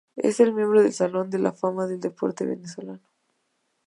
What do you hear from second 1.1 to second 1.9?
de la fama